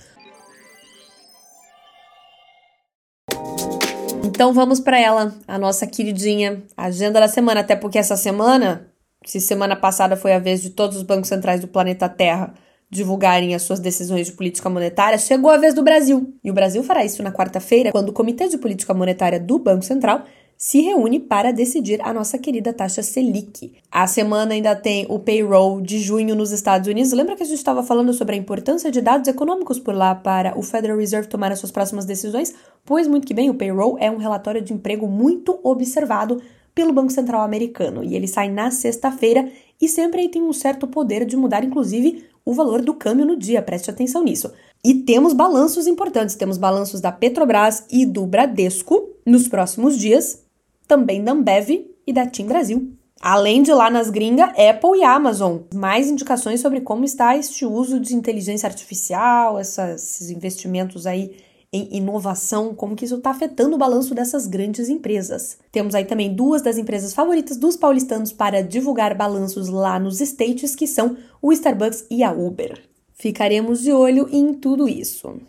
Então 4.24 4.52
vamos 4.52 4.80
para 4.80 4.98
ela, 4.98 5.32
a 5.46 5.56
nossa 5.56 5.86
queridinha 5.86 6.60
agenda 6.76 7.20
da 7.20 7.28
semana, 7.28 7.60
até 7.60 7.76
porque 7.76 7.98
essa 7.98 8.16
semana, 8.16 8.88
se 9.24 9.40
semana 9.40 9.76
passada 9.76 10.16
foi 10.16 10.32
a 10.32 10.40
vez 10.40 10.60
de 10.60 10.70
todos 10.70 10.96
os 10.96 11.04
bancos 11.04 11.28
centrais 11.28 11.60
do 11.60 11.68
planeta 11.68 12.08
Terra 12.08 12.52
divulgarem 12.90 13.54
as 13.54 13.62
suas 13.62 13.80
decisões 13.80 14.26
de 14.26 14.32
política 14.32 14.70
monetária, 14.70 15.18
chegou 15.18 15.50
a 15.50 15.56
vez 15.56 15.74
do 15.74 15.82
Brasil. 15.82 16.32
E 16.42 16.50
o 16.50 16.54
Brasil 16.54 16.82
fará 16.82 17.04
isso 17.04 17.22
na 17.22 17.32
quarta-feira, 17.32 17.92
quando 17.92 18.10
o 18.10 18.12
Comitê 18.12 18.48
de 18.48 18.58
Política 18.58 18.94
Monetária 18.94 19.40
do 19.40 19.58
Banco 19.58 19.84
Central 19.84 20.24
se 20.56 20.80
reúne 20.80 21.18
para 21.18 21.52
decidir 21.52 22.00
a 22.02 22.12
nossa 22.12 22.38
querida 22.38 22.72
taxa 22.72 23.02
Selic. 23.02 23.74
A 23.90 24.06
semana 24.06 24.54
ainda 24.54 24.74
tem 24.74 25.04
o 25.08 25.18
payroll 25.18 25.80
de 25.80 25.98
junho 25.98 26.34
nos 26.34 26.52
Estados 26.52 26.88
Unidos. 26.88 27.12
Lembra 27.12 27.36
que 27.36 27.42
a 27.42 27.46
gente 27.46 27.58
estava 27.58 27.82
falando 27.82 28.12
sobre 28.12 28.34
a 28.34 28.38
importância 28.38 28.90
de 28.90 29.00
dados 29.00 29.28
econômicos 29.28 29.78
por 29.78 29.94
lá 29.94 30.14
para 30.14 30.58
o 30.58 30.62
Federal 30.62 30.96
Reserve 30.96 31.28
tomar 31.28 31.52
as 31.52 31.58
suas 31.58 31.72
próximas 31.72 32.04
decisões? 32.04 32.54
Pois 32.84 33.08
muito 33.08 33.26
que 33.26 33.34
bem, 33.34 33.50
o 33.50 33.54
payroll 33.54 33.98
é 33.98 34.10
um 34.10 34.16
relatório 34.16 34.62
de 34.62 34.72
emprego 34.72 35.08
muito 35.08 35.58
observado 35.62 36.40
pelo 36.74 36.92
Banco 36.92 37.12
Central 37.12 37.42
americano 37.42 38.02
e 38.02 38.16
ele 38.16 38.26
sai 38.26 38.48
na 38.48 38.70
sexta-feira 38.70 39.48
e 39.80 39.88
sempre 39.88 40.28
tem 40.28 40.42
um 40.42 40.52
certo 40.52 40.86
poder 40.86 41.24
de 41.24 41.36
mudar 41.36 41.62
inclusive 41.62 42.24
o 42.44 42.52
valor 42.52 42.82
do 42.82 42.94
câmbio 42.94 43.24
no 43.24 43.36
dia, 43.36 43.62
preste 43.62 43.90
atenção 43.90 44.22
nisso. 44.22 44.52
E 44.84 44.94
temos 44.94 45.32
balanços 45.32 45.86
importantes, 45.86 46.34
temos 46.34 46.58
balanços 46.58 47.00
da 47.00 47.10
Petrobras 47.10 47.84
e 47.90 48.04
do 48.04 48.26
Bradesco 48.26 49.08
nos 49.24 49.48
próximos 49.48 49.96
dias, 49.96 50.42
também 50.86 51.24
da 51.24 51.32
Ambev 51.32 51.86
e 52.06 52.12
da 52.12 52.26
Team 52.26 52.48
Brasil. 52.48 52.92
Além 53.20 53.62
de 53.62 53.72
lá 53.72 53.88
nas 53.88 54.10
gringas, 54.10 54.50
Apple 54.50 54.98
e 54.98 55.04
Amazon. 55.04 55.60
Mais 55.74 56.10
indicações 56.10 56.60
sobre 56.60 56.82
como 56.82 57.04
está 57.04 57.34
este 57.34 57.64
uso 57.64 57.98
de 57.98 58.14
inteligência 58.14 58.66
artificial, 58.66 59.58
esses 59.58 60.28
investimentos 60.28 61.06
aí 61.06 61.34
em 61.74 61.88
inovação, 61.90 62.72
como 62.72 62.94
que 62.94 63.04
isso 63.04 63.16
está 63.16 63.30
afetando 63.30 63.74
o 63.74 63.78
balanço 63.78 64.14
dessas 64.14 64.46
grandes 64.46 64.88
empresas. 64.88 65.58
Temos 65.72 65.92
aí 65.92 66.04
também 66.04 66.32
duas 66.32 66.62
das 66.62 66.78
empresas 66.78 67.12
favoritas 67.12 67.56
dos 67.56 67.76
paulistanos 67.76 68.32
para 68.32 68.62
divulgar 68.62 69.16
balanços 69.16 69.68
lá 69.68 69.98
nos 69.98 70.20
States, 70.20 70.76
que 70.76 70.86
são 70.86 71.16
o 71.42 71.52
Starbucks 71.52 72.06
e 72.08 72.22
a 72.22 72.30
Uber. 72.30 72.80
Ficaremos 73.12 73.82
de 73.82 73.90
olho 73.90 74.28
em 74.30 74.54
tudo 74.54 74.88
isso. 74.88 75.40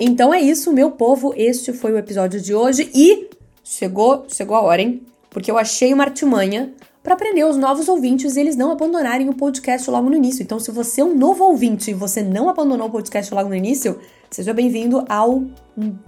Então 0.00 0.32
é 0.32 0.40
isso, 0.40 0.72
meu 0.72 0.92
povo. 0.92 1.34
Este 1.36 1.72
foi 1.72 1.90
o 1.90 1.98
episódio 1.98 2.40
de 2.40 2.54
hoje 2.54 2.88
e 2.94 3.28
chegou, 3.64 4.24
chegou 4.28 4.54
a 4.54 4.60
hora, 4.60 4.82
hein? 4.82 5.02
Porque 5.28 5.50
eu 5.50 5.58
achei 5.58 5.92
uma 5.92 6.04
artimanha 6.04 6.72
para 7.02 7.14
aprender 7.14 7.44
os 7.44 7.56
novos 7.56 7.88
ouvintes 7.88 8.36
e 8.36 8.40
eles 8.40 8.54
não 8.54 8.70
abandonarem 8.70 9.28
o 9.28 9.34
podcast 9.34 9.90
logo 9.90 10.08
no 10.08 10.16
início. 10.16 10.42
Então, 10.42 10.60
se 10.60 10.70
você 10.70 11.00
é 11.00 11.04
um 11.04 11.16
novo 11.16 11.44
ouvinte 11.44 11.90
e 11.90 11.94
você 11.94 12.22
não 12.22 12.48
abandonou 12.48 12.86
o 12.86 12.90
podcast 12.90 13.34
logo 13.34 13.48
no 13.48 13.56
início, 13.56 13.98
seja 14.30 14.54
bem-vindo 14.54 15.04
ao 15.08 15.42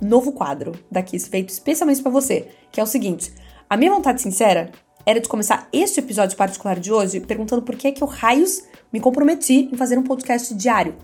novo 0.00 0.32
quadro 0.32 0.72
daqui, 0.90 1.18
feito 1.18 1.48
especialmente 1.48 2.00
para 2.00 2.12
você, 2.12 2.48
que 2.70 2.78
é 2.78 2.82
o 2.82 2.86
seguinte: 2.86 3.32
a 3.68 3.76
minha 3.76 3.90
vontade 3.90 4.22
sincera 4.22 4.70
era 5.04 5.20
de 5.20 5.28
começar 5.28 5.68
este 5.72 5.98
episódio 5.98 6.36
particular 6.36 6.78
de 6.78 6.92
hoje 6.92 7.20
perguntando 7.20 7.62
por 7.62 7.74
que, 7.74 7.88
é 7.88 7.92
que 7.92 8.02
eu 8.02 8.06
raios 8.06 8.62
me 8.92 9.00
comprometi 9.00 9.68
em 9.72 9.76
fazer 9.76 9.98
um 9.98 10.04
podcast 10.04 10.54
diário, 10.54 10.94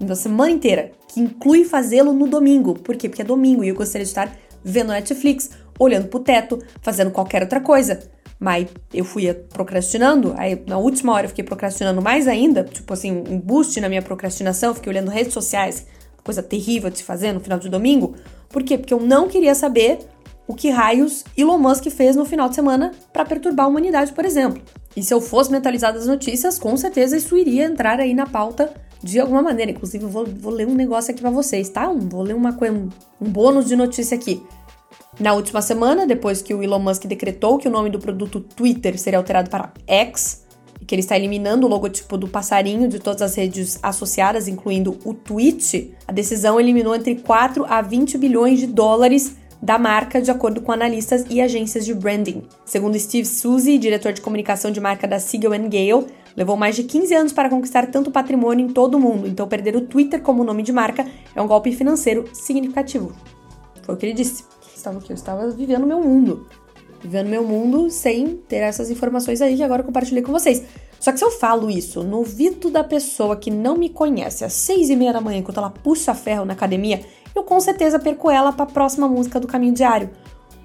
na 0.00 0.16
semana 0.16 0.50
inteira, 0.50 0.90
que 1.08 1.20
inclui 1.20 1.64
fazê-lo 1.64 2.12
no 2.12 2.26
domingo. 2.26 2.74
Por 2.74 2.96
quê? 2.96 3.08
Porque 3.08 3.22
é 3.22 3.24
domingo 3.24 3.62
e 3.62 3.68
eu 3.68 3.74
gostaria 3.74 4.04
de 4.04 4.10
estar 4.10 4.36
vendo 4.62 4.88
Netflix, 4.88 5.50
olhando 5.78 6.08
pro 6.08 6.18
teto, 6.18 6.58
fazendo 6.82 7.12
qualquer 7.12 7.42
outra 7.42 7.60
coisa. 7.60 8.15
Mas 8.38 8.68
eu 8.92 9.04
fui 9.04 9.32
procrastinando, 9.32 10.34
aí 10.36 10.62
na 10.66 10.76
última 10.76 11.12
hora 11.12 11.24
eu 11.24 11.28
fiquei 11.30 11.44
procrastinando 11.44 12.02
mais 12.02 12.28
ainda, 12.28 12.64
tipo 12.64 12.92
assim, 12.92 13.10
um 13.10 13.40
boost 13.40 13.80
na 13.80 13.88
minha 13.88 14.02
procrastinação, 14.02 14.74
fiquei 14.74 14.92
olhando 14.92 15.10
redes 15.10 15.32
sociais, 15.32 15.86
coisa 16.22 16.42
terrível 16.42 16.90
de 16.90 16.98
se 16.98 17.04
fazer 17.04 17.32
no 17.32 17.40
final 17.40 17.58
de 17.58 17.68
domingo. 17.68 18.14
Por 18.48 18.62
quê? 18.62 18.76
Porque 18.76 18.92
eu 18.92 19.00
não 19.00 19.28
queria 19.28 19.54
saber 19.54 20.00
o 20.46 20.54
que 20.54 20.70
raios 20.70 21.24
Elon 21.36 21.58
Musk 21.58 21.86
fez 21.90 22.14
no 22.14 22.24
final 22.24 22.48
de 22.48 22.54
semana 22.54 22.92
para 23.12 23.24
perturbar 23.24 23.66
a 23.66 23.68
humanidade, 23.68 24.12
por 24.12 24.24
exemplo. 24.24 24.62
E 24.96 25.02
se 25.02 25.12
eu 25.12 25.20
fosse 25.20 25.50
mentalizada 25.50 25.98
das 25.98 26.06
notícias, 26.06 26.58
com 26.58 26.76
certeza 26.76 27.16
isso 27.16 27.36
iria 27.36 27.64
entrar 27.64 28.00
aí 28.00 28.14
na 28.14 28.26
pauta 28.26 28.72
de 29.02 29.20
alguma 29.20 29.42
maneira. 29.42 29.70
Inclusive, 29.70 30.04
eu 30.04 30.08
vou, 30.08 30.26
vou 30.26 30.52
ler 30.52 30.66
um 30.66 30.74
negócio 30.74 31.10
aqui 31.10 31.20
para 31.20 31.30
vocês, 31.30 31.68
tá? 31.68 31.88
Um, 31.88 32.08
vou 32.08 32.22
ler 32.22 32.34
uma, 32.34 32.50
um, 32.50 32.88
um 33.20 33.30
bônus 33.30 33.66
de 33.66 33.76
notícia 33.76 34.16
aqui. 34.16 34.42
Na 35.18 35.32
última 35.32 35.62
semana, 35.62 36.06
depois 36.06 36.42
que 36.42 36.52
o 36.52 36.62
Elon 36.62 36.78
Musk 36.78 37.06
decretou 37.06 37.56
que 37.56 37.66
o 37.66 37.70
nome 37.70 37.88
do 37.88 37.98
produto 37.98 38.38
Twitter 38.38 38.98
seria 38.98 39.18
alterado 39.18 39.48
para 39.48 39.72
X, 39.86 40.44
e 40.78 40.84
que 40.84 40.94
ele 40.94 41.00
está 41.00 41.16
eliminando 41.16 41.66
o 41.66 41.70
logotipo 41.70 42.18
do 42.18 42.28
passarinho 42.28 42.86
de 42.86 42.98
todas 42.98 43.22
as 43.22 43.34
redes 43.34 43.78
associadas, 43.82 44.46
incluindo 44.46 44.98
o 45.06 45.14
Twitch, 45.14 45.90
a 46.06 46.12
decisão 46.12 46.60
eliminou 46.60 46.94
entre 46.94 47.14
4 47.14 47.64
a 47.66 47.80
20 47.80 48.18
bilhões 48.18 48.60
de 48.60 48.66
dólares 48.66 49.36
da 49.60 49.78
marca, 49.78 50.20
de 50.20 50.30
acordo 50.30 50.60
com 50.60 50.70
analistas 50.70 51.24
e 51.30 51.40
agências 51.40 51.86
de 51.86 51.94
branding. 51.94 52.42
Segundo 52.66 52.98
Steve 52.98 53.26
Suzy, 53.26 53.78
diretor 53.78 54.12
de 54.12 54.20
comunicação 54.20 54.70
de 54.70 54.80
marca 54.80 55.08
da 55.08 55.18
Siegel 55.18 55.50
Gale, 55.50 56.08
levou 56.36 56.58
mais 56.58 56.76
de 56.76 56.84
15 56.84 57.14
anos 57.14 57.32
para 57.32 57.48
conquistar 57.48 57.86
tanto 57.86 58.10
patrimônio 58.10 58.66
em 58.66 58.68
todo 58.68 58.96
o 58.96 59.00
mundo, 59.00 59.26
então 59.26 59.48
perder 59.48 59.74
o 59.76 59.80
Twitter 59.80 60.20
como 60.20 60.44
nome 60.44 60.62
de 60.62 60.72
marca 60.72 61.06
é 61.34 61.40
um 61.40 61.46
golpe 61.46 61.72
financeiro 61.72 62.26
significativo. 62.34 63.14
Foi 63.82 63.94
o 63.94 63.98
que 63.98 64.04
ele 64.04 64.12
disse 64.12 64.44
estava 64.86 64.98
o 64.98 65.00
quê? 65.00 65.12
Eu 65.12 65.16
estava 65.16 65.50
vivendo 65.50 65.86
meu 65.86 66.00
mundo. 66.00 66.46
Vivendo 67.02 67.28
meu 67.28 67.44
mundo 67.44 67.90
sem 67.90 68.36
ter 68.36 68.56
essas 68.56 68.90
informações 68.90 69.40
aí 69.40 69.56
que 69.56 69.62
agora 69.62 69.82
eu 69.82 69.86
compartilhei 69.86 70.22
com 70.22 70.32
vocês. 70.32 70.62
Só 70.98 71.12
que 71.12 71.18
se 71.18 71.24
eu 71.24 71.30
falo 71.30 71.70
isso 71.70 72.02
no 72.02 72.18
ouvido 72.18 72.70
da 72.70 72.82
pessoa 72.82 73.36
que 73.36 73.50
não 73.50 73.76
me 73.76 73.88
conhece 73.88 74.44
às 74.44 74.52
seis 74.52 74.88
e 74.88 74.96
meia 74.96 75.12
da 75.12 75.20
manhã, 75.20 75.38
enquanto 75.38 75.58
ela 75.58 75.70
puxa 75.70 76.14
ferro 76.14 76.44
na 76.44 76.54
academia, 76.54 77.00
eu 77.34 77.42
com 77.42 77.60
certeza 77.60 77.98
perco 77.98 78.30
ela 78.30 78.52
para 78.52 78.64
a 78.64 78.72
próxima 78.72 79.06
música 79.06 79.38
do 79.38 79.46
Caminho 79.46 79.74
Diário. 79.74 80.10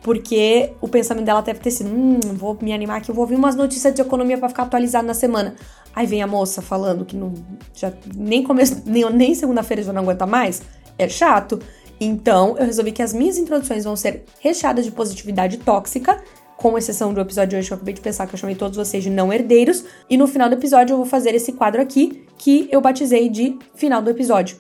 Porque 0.02 0.74
o 0.82 0.88
pensamento 0.88 1.26
dela 1.26 1.42
deve 1.42 1.60
ter 1.60 1.70
sido: 1.70 1.90
hum, 1.90 2.20
vou 2.34 2.58
me 2.60 2.74
animar 2.74 2.98
aqui, 2.98 3.12
eu 3.12 3.16
vou 3.16 3.24
ouvir 3.24 3.36
umas 3.36 3.56
notícias 3.56 3.94
de 3.94 4.02
economia 4.02 4.38
para 4.38 4.50
ficar 4.50 4.64
atualizado 4.64 5.06
na 5.06 5.14
semana. 5.14 5.56
Aí 5.94 6.08
vem 6.08 6.24
a 6.24 6.28
moça 6.28 6.62
falando 6.62 7.06
que 7.06 7.16
não, 7.16 7.34
já 7.74 7.92
nem 8.16 8.44
nem, 8.86 9.10
nem 9.12 9.36
segunda-feira 9.36 9.84
já 9.84 9.94
não 9.94 10.02
aguenta 10.02 10.26
mais. 10.26 10.62
É 10.98 11.08
chato. 11.08 11.60
Então, 12.04 12.58
eu 12.58 12.66
resolvi 12.66 12.92
que 12.92 13.04
as 13.04 13.14
minhas 13.14 13.38
introduções 13.38 13.84
vão 13.84 13.96
ser 13.96 14.24
recheadas 14.40 14.84
de 14.84 14.92
positividade 14.92 15.60
tóxica, 15.60 16.20
com 16.58 16.76
exceção 16.76 17.14
do 17.14 17.22
episódio 17.22 17.52
de 17.52 17.56
hoje 17.58 17.68
que 17.68 17.74
eu 17.74 17.76
acabei 17.76 17.94
de 17.94 18.02
pensar 18.02 18.26
que 18.26 18.34
eu 18.34 18.40
chamei 18.40 18.56
todos 18.56 18.76
vocês 18.76 19.04
de 19.04 19.10
não 19.12 19.32
herdeiros. 19.32 19.86
E 20.10 20.18
no 20.18 20.28
final 20.28 20.50
do 20.50 20.56
episódio 20.56 20.94
eu 20.94 20.98
vou 20.98 21.06
fazer 21.06 21.36
esse 21.36 21.54
quadro 21.54 21.80
aqui, 21.80 22.26
que 22.40 22.68
eu 22.72 22.82
batizei 22.82 23.30
de 23.30 23.56
final 23.76 24.02
do 24.02 24.10
episódio, 24.10 24.58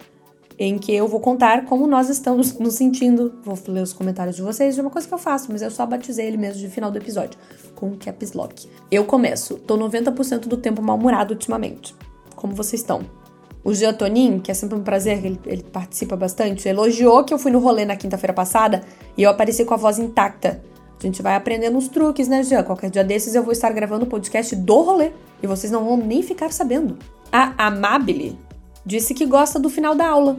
em 0.57 0.77
que 0.77 0.93
eu 0.93 1.07
vou 1.07 1.19
contar 1.19 1.65
como 1.65 1.87
nós 1.87 2.09
estamos 2.09 2.53
nos 2.59 2.75
sentindo. 2.75 3.33
Vou 3.43 3.57
ler 3.67 3.81
os 3.81 3.93
comentários 3.93 4.35
de 4.35 4.43
vocês 4.43 4.75
de 4.75 4.81
uma 4.81 4.91
coisa 4.91 5.07
que 5.07 5.13
eu 5.13 5.17
faço, 5.17 5.51
mas 5.51 5.63
eu 5.63 5.71
só 5.71 5.83
batizei 5.87 6.27
ele 6.27 6.37
mesmo 6.37 6.59
de 6.59 6.69
final 6.69 6.91
do 6.91 6.97
episódio, 6.99 7.39
com 7.73 7.95
caps 7.97 8.33
lock. 8.33 8.69
Eu 8.91 9.03
começo, 9.05 9.55
tô 9.57 9.75
90% 9.79 10.41
do 10.41 10.57
tempo 10.57 10.79
mal-humorado 10.79 11.33
ultimamente. 11.33 11.95
Como 12.35 12.53
vocês 12.53 12.81
estão? 12.81 13.20
O 13.63 13.73
Jean 13.73 13.93
Tonin, 13.93 14.39
que 14.39 14.49
é 14.49 14.53
sempre 14.53 14.75
um 14.75 14.83
prazer, 14.83 15.23
ele, 15.23 15.39
ele 15.45 15.63
participa 15.63 16.15
bastante, 16.15 16.67
elogiou 16.67 17.23
que 17.23 17.33
eu 17.33 17.37
fui 17.37 17.51
no 17.51 17.59
rolê 17.59 17.85
na 17.85 17.95
quinta-feira 17.95 18.33
passada 18.33 18.81
e 19.15 19.23
eu 19.23 19.29
apareci 19.29 19.63
com 19.65 19.73
a 19.73 19.77
voz 19.77 19.99
intacta. 19.99 20.61
A 20.99 21.05
gente 21.05 21.21
vai 21.21 21.35
aprendendo 21.35 21.77
uns 21.77 21.87
truques, 21.87 22.27
né, 22.27 22.43
Jean? 22.43 22.63
Qualquer 22.63 22.89
dia 22.89 23.03
desses 23.03 23.33
eu 23.33 23.43
vou 23.43 23.51
estar 23.51 23.71
gravando 23.71 24.05
o 24.05 24.07
podcast 24.07 24.55
do 24.55 24.81
rolê 24.81 25.11
e 25.41 25.47
vocês 25.47 25.71
não 25.71 25.83
vão 25.83 25.97
nem 25.97 26.21
ficar 26.21 26.51
sabendo. 26.51 26.97
A 27.31 27.67
Amabile 27.67 28.37
disse 28.85 29.13
que 29.13 29.25
gosta 29.25 29.59
do 29.59 29.69
final 29.69 29.95
da 29.95 30.07
aula 30.07 30.37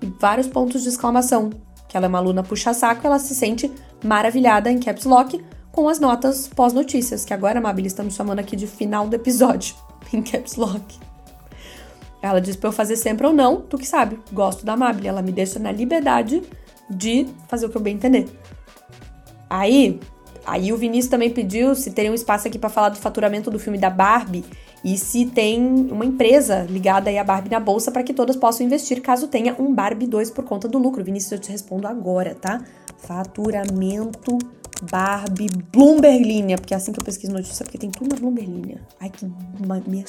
e 0.00 0.06
vários 0.20 0.46
pontos 0.46 0.82
de 0.82 0.88
exclamação. 0.88 1.50
Que 1.88 1.96
ela 1.96 2.06
é 2.06 2.08
uma 2.08 2.18
aluna 2.18 2.42
puxa-saco, 2.42 3.06
ela 3.06 3.18
se 3.18 3.34
sente 3.34 3.70
maravilhada 4.04 4.70
em 4.70 4.78
caps 4.78 5.04
lock 5.04 5.44
com 5.70 5.88
as 5.88 5.98
notas 5.98 6.48
pós-notícias, 6.48 7.24
que 7.24 7.32
agora, 7.32 7.58
Amabile, 7.58 7.88
estamos 7.88 8.14
chamando 8.14 8.40
aqui 8.40 8.56
de 8.56 8.66
final 8.66 9.08
do 9.08 9.14
episódio 9.14 9.74
em 10.12 10.22
caps 10.22 10.56
lock. 10.56 11.11
Ela 12.22 12.40
diz 12.40 12.54
pra 12.56 12.68
eu 12.68 12.72
fazer 12.72 12.96
sempre 12.96 13.26
ou 13.26 13.32
não, 13.32 13.60
tu 13.60 13.76
que 13.76 13.86
sabe. 13.86 14.18
Gosto 14.32 14.64
da 14.64 14.76
Mabel. 14.76 15.04
Ela 15.04 15.20
me 15.20 15.32
deixa 15.32 15.58
na 15.58 15.72
liberdade 15.72 16.42
de 16.88 17.26
fazer 17.48 17.66
o 17.66 17.68
que 17.68 17.76
eu 17.76 17.82
bem 17.82 17.96
entender. 17.96 18.28
Aí, 19.50 20.00
aí 20.46 20.72
o 20.72 20.76
Vinícius 20.76 21.10
também 21.10 21.30
pediu 21.30 21.74
se 21.74 21.90
teria 21.90 22.10
um 22.10 22.14
espaço 22.14 22.46
aqui 22.46 22.58
para 22.58 22.70
falar 22.70 22.90
do 22.90 22.96
faturamento 22.96 23.50
do 23.50 23.58
filme 23.58 23.76
da 23.76 23.90
Barbie 23.90 24.44
e 24.84 24.96
se 24.96 25.26
tem 25.26 25.60
uma 25.90 26.04
empresa 26.04 26.66
ligada 26.68 27.10
aí 27.10 27.18
à 27.18 27.24
Barbie 27.24 27.50
na 27.50 27.60
bolsa 27.60 27.90
para 27.90 28.02
que 28.02 28.14
todas 28.14 28.36
possam 28.36 28.64
investir 28.64 29.02
caso 29.02 29.28
tenha 29.28 29.54
um 29.58 29.74
Barbie 29.74 30.06
2 30.06 30.30
por 30.30 30.44
conta 30.44 30.68
do 30.68 30.78
lucro. 30.78 31.04
Vinícius, 31.04 31.32
eu 31.32 31.38
te 31.38 31.50
respondo 31.50 31.86
agora, 31.86 32.34
tá? 32.34 32.62
Faturamento 32.98 34.38
Barbie 34.90 35.48
Bloomberg 35.72 36.24
Linha, 36.24 36.56
porque 36.56 36.74
é 36.74 36.76
assim 36.76 36.92
que 36.92 36.98
eu 36.98 37.04
pesquiso 37.04 37.32
notícia, 37.32 37.64
porque 37.64 37.78
tem 37.78 37.90
tudo 37.90 38.14
na 38.14 38.20
Bloomberg 38.20 38.50
Linha. 38.50 38.80
Ai, 39.00 39.10
que 39.10 39.24
uma, 39.60 39.80
minha 39.86 40.04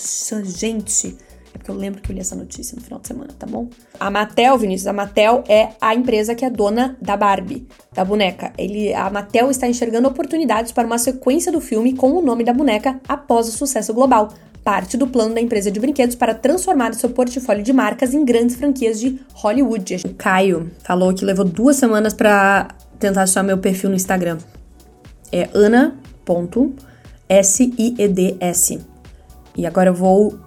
gente. 0.45 1.15
É 1.53 1.57
porque 1.57 1.69
eu 1.69 1.75
lembro 1.75 2.01
que 2.01 2.11
eu 2.11 2.15
li 2.15 2.19
essa 2.19 2.35
notícia 2.35 2.75
no 2.75 2.81
final 2.81 2.99
de 2.99 3.07
semana, 3.07 3.29
tá 3.37 3.45
bom? 3.45 3.69
A 3.99 4.09
Mattel, 4.09 4.57
Vinícius, 4.57 4.87
a 4.87 4.93
Mattel 4.93 5.43
é 5.47 5.69
a 5.79 5.93
empresa 5.93 6.33
que 6.33 6.43
é 6.43 6.49
dona 6.49 6.97
da 6.99 7.15
Barbie, 7.15 7.67
da 7.93 8.03
boneca. 8.03 8.51
Ele, 8.57 8.91
a 8.93 9.09
Mattel 9.09 9.51
está 9.51 9.67
enxergando 9.67 10.07
oportunidades 10.07 10.71
para 10.71 10.87
uma 10.87 10.97
sequência 10.97 11.51
do 11.51 11.61
filme 11.61 11.93
com 11.93 12.11
o 12.11 12.21
nome 12.21 12.43
da 12.43 12.53
boneca 12.53 12.99
após 13.07 13.47
o 13.47 13.51
sucesso 13.51 13.93
global. 13.93 14.33
Parte 14.63 14.97
do 14.97 15.05
plano 15.07 15.35
da 15.35 15.41
empresa 15.41 15.69
de 15.69 15.79
brinquedos 15.79 16.15
para 16.15 16.33
transformar 16.33 16.93
seu 16.95 17.09
portfólio 17.09 17.61
de 17.61 17.73
marcas 17.73 18.13
em 18.13 18.25
grandes 18.25 18.55
franquias 18.55 18.99
de 18.99 19.19
Hollywood. 19.33 19.97
O 20.05 20.13
Caio 20.15 20.71
falou 20.83 21.13
que 21.13 21.23
levou 21.23 21.45
duas 21.45 21.75
semanas 21.75 22.13
para 22.13 22.69
tentar 22.97 23.23
achar 23.23 23.43
meu 23.43 23.57
perfil 23.57 23.89
no 23.89 23.95
Instagram. 23.95 24.37
É 25.31 25.49
ana.sieds. 25.53 25.99
E 29.55 29.67
agora 29.67 29.89
eu 29.89 29.93
vou 29.93 30.39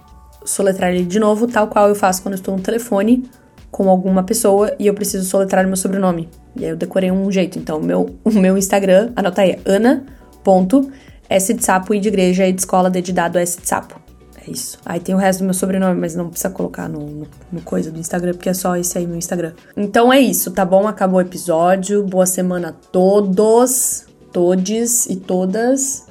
soletrar 0.46 0.94
ele 0.94 1.04
de 1.04 1.18
novo, 1.18 1.46
tal 1.46 1.68
qual 1.68 1.88
eu 1.88 1.94
faço 1.94 2.22
quando 2.22 2.34
estou 2.34 2.56
no 2.56 2.62
telefone 2.62 3.28
com 3.70 3.90
alguma 3.90 4.22
pessoa 4.22 4.74
e 4.78 4.86
eu 4.86 4.94
preciso 4.94 5.28
soletrar 5.28 5.66
meu 5.66 5.76
sobrenome. 5.76 6.30
E 6.54 6.64
aí 6.64 6.70
eu 6.70 6.76
decorei 6.76 7.10
um 7.10 7.30
jeito. 7.30 7.58
Então, 7.58 7.80
meu, 7.80 8.16
o 8.24 8.30
meu 8.30 8.56
Instagram, 8.56 9.12
anota 9.14 9.42
aí, 9.42 9.58
ana.s 9.66 11.52
de 11.52 11.64
sapo 11.64 11.94
e 11.94 12.00
de 12.00 12.08
igreja 12.08 12.46
e 12.46 12.52
de 12.52 12.60
escola 12.60 12.88
D 12.88 13.02
de 13.02 13.12
dado 13.12 13.36
S 13.36 13.60
de 13.60 13.68
sapo. 13.68 14.00
É 14.46 14.50
isso. 14.50 14.78
Aí 14.86 15.00
tem 15.00 15.14
o 15.14 15.18
resto 15.18 15.40
do 15.40 15.44
meu 15.44 15.54
sobrenome, 15.54 16.00
mas 16.00 16.14
não 16.14 16.30
precisa 16.30 16.50
colocar 16.50 16.88
no, 16.88 17.00
no, 17.00 17.26
no, 17.52 17.60
coisa 17.62 17.90
do 17.90 17.98
Instagram, 17.98 18.32
porque 18.32 18.48
é 18.48 18.54
só 18.54 18.76
esse 18.76 18.96
aí 18.96 19.06
meu 19.06 19.16
Instagram. 19.16 19.52
Então 19.76 20.12
é 20.12 20.20
isso, 20.20 20.52
tá 20.52 20.64
bom? 20.64 20.86
Acabou 20.86 21.18
o 21.18 21.20
episódio. 21.20 22.02
Boa 22.04 22.26
semana 22.26 22.68
a 22.68 22.72
todos, 22.72 24.06
todes 24.32 25.06
e 25.06 25.16
todas. 25.16 26.05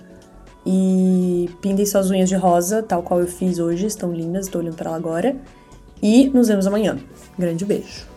E 0.65 1.49
pintem 1.61 1.85
suas 1.85 2.09
unhas 2.09 2.27
de 2.27 2.35
rosa, 2.35 2.81
tal 2.81 3.03
qual 3.03 3.19
eu 3.19 3.27
fiz 3.27 3.59
hoje, 3.59 3.85
estão 3.85 4.11
lindas, 4.11 4.45
estou 4.47 4.61
olhando 4.61 4.75
para 4.75 4.89
ela 4.89 4.97
agora. 4.97 5.35
E 6.01 6.27
nos 6.29 6.47
vemos 6.47 6.65
amanhã. 6.65 6.97
Grande 7.37 7.63
beijo. 7.65 8.14